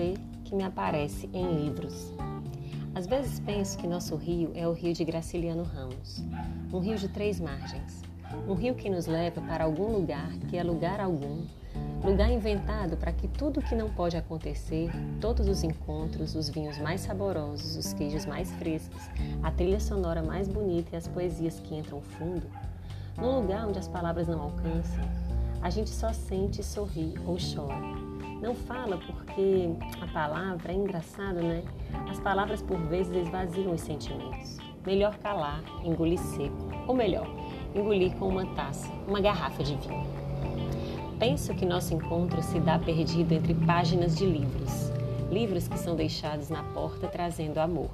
[0.00, 2.10] você que me aparece em livros.
[2.94, 6.24] Às vezes penso que nosso rio é o rio de Graciliano Ramos,
[6.72, 8.02] um rio de três margens,
[8.48, 11.44] um rio que nos leva para algum lugar que é lugar algum,
[12.02, 14.90] lugar inventado para que tudo que não pode acontecer,
[15.20, 19.02] todos os encontros, os vinhos mais saborosos, os queijos mais frescos,
[19.42, 22.46] a trilha sonora mais bonita e as poesias que entram fundo,
[23.18, 25.04] num lugar onde as palavras não alcançam,
[25.60, 28.09] a gente só sente, sorri ou chora
[28.40, 29.68] não fala porque
[30.00, 31.62] a palavra é engraçado, né?
[32.08, 34.56] As palavras por vezes esvaziam os sentimentos.
[34.84, 37.28] Melhor calar, engolir seco, ou melhor,
[37.74, 40.06] engolir com uma taça, uma garrafa de vinho.
[41.18, 44.90] Penso que nosso encontro se dá perdido entre páginas de livros,
[45.30, 47.90] livros que são deixados na porta trazendo amor.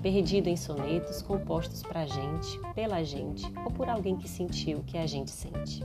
[0.00, 4.98] Perdido em sonetos compostos para gente, pela gente ou por alguém que sentiu o que
[4.98, 5.82] a gente sente.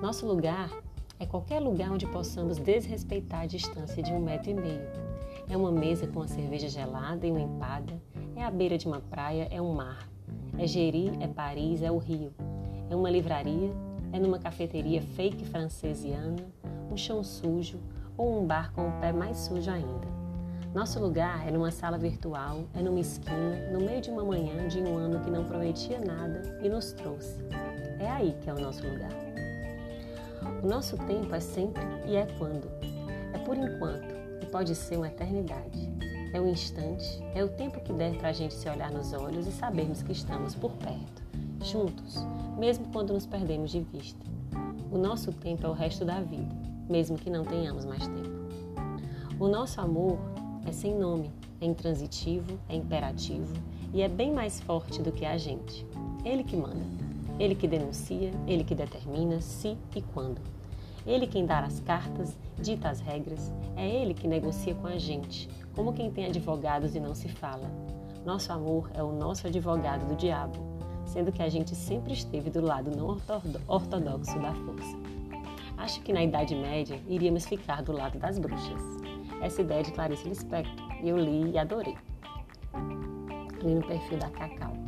[0.00, 0.70] Nosso lugar
[1.24, 4.86] é qualquer lugar onde possamos desrespeitar a distância de um metro e meio.
[5.48, 7.94] É uma mesa com uma cerveja gelada e uma empada.
[8.36, 10.06] É a beira de uma praia, é um mar.
[10.58, 12.30] É Geri, é Paris, é o Rio.
[12.90, 13.72] É uma livraria,
[14.12, 16.36] é numa cafeteria fake francesiana,
[16.92, 17.80] um chão sujo
[18.18, 20.06] ou um bar com o pé mais sujo ainda.
[20.74, 24.78] Nosso lugar é numa sala virtual, é numa esquina, no meio de uma manhã de
[24.78, 27.42] um ano que não prometia nada e nos trouxe.
[27.98, 29.33] É aí que é o nosso lugar.
[30.64, 32.66] O nosso tempo é sempre e é quando.
[33.34, 35.92] É por enquanto e pode ser uma eternidade.
[36.32, 39.46] É o instante, é o tempo que der para a gente se olhar nos olhos
[39.46, 41.22] e sabermos que estamos por perto,
[41.62, 42.16] juntos,
[42.58, 44.24] mesmo quando nos perdemos de vista.
[44.90, 46.56] O nosso tempo é o resto da vida,
[46.88, 48.48] mesmo que não tenhamos mais tempo.
[49.38, 50.18] O nosso amor
[50.66, 53.52] é sem nome, é intransitivo, é imperativo
[53.92, 55.86] e é bem mais forte do que a gente.
[56.24, 57.03] Ele que manda.
[57.38, 60.40] Ele que denuncia, ele que determina se e quando.
[61.06, 65.48] Ele quem dá as cartas, dita as regras, é ele que negocia com a gente,
[65.74, 67.70] como quem tem advogados e não se fala.
[68.24, 70.58] Nosso amor é o nosso advogado do diabo,
[71.04, 73.18] sendo que a gente sempre esteve do lado não
[73.66, 74.96] ortodoxo da força.
[75.76, 78.80] Acho que na Idade Média iríamos ficar do lado das bruxas.
[79.42, 81.96] Essa ideia de Clarice Lispector, eu li e adorei.
[83.62, 84.83] Li no perfil da Cacau.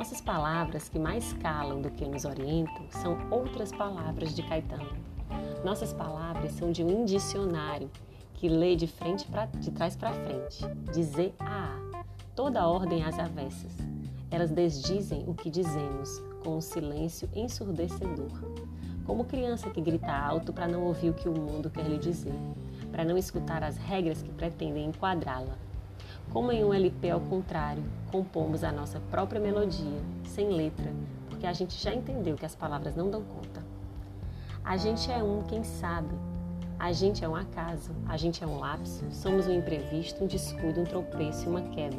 [0.00, 4.96] Nossas palavras que mais calam do que nos orientam são outras palavras de Caetano.
[5.62, 7.90] Nossas palavras são de um dicionário
[8.32, 11.66] que lê de frente pra, de trás para frente, de Z a
[11.98, 13.76] A, toda a ordem às avessas.
[14.30, 18.32] Elas desdizem o que dizemos com um silêncio ensurdecedor,
[19.04, 22.32] como criança que grita alto para não ouvir o que o mundo quer lhe dizer,
[22.90, 25.58] para não escutar as regras que pretendem enquadrá-la.
[26.30, 27.82] Como em um LP ao contrário,
[28.12, 30.92] compomos a nossa própria melodia, sem letra,
[31.28, 33.64] porque a gente já entendeu que as palavras não dão conta.
[34.64, 36.14] A gente é um quem sabe.
[36.78, 40.80] A gente é um acaso, a gente é um lapso, somos um imprevisto, um descuido,
[40.80, 41.98] um tropeço e uma queda.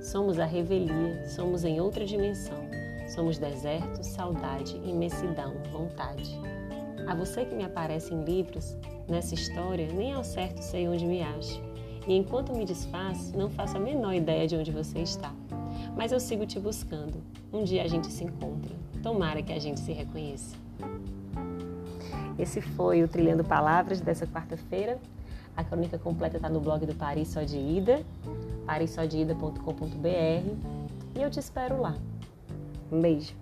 [0.00, 2.68] Somos a revelia, somos em outra dimensão.
[3.08, 6.38] Somos deserto, saudade, imensidão, vontade.
[7.08, 8.76] A você que me aparece em livros,
[9.08, 11.65] nessa história, nem ao certo sei onde me acho.
[12.06, 15.32] E enquanto me desfaço, não faço a menor ideia de onde você está.
[15.96, 17.14] Mas eu sigo te buscando.
[17.52, 18.74] Um dia a gente se encontra.
[19.02, 20.56] Tomara que a gente se reconheça.
[22.38, 24.98] Esse foi o Trilhando Palavras dessa quarta-feira.
[25.56, 28.04] A crônica completa está no blog do Paris Só de Ida,
[28.66, 29.58] parissodeida.com.br.
[31.14, 31.96] E eu te espero lá.
[32.92, 33.34] Um beijo.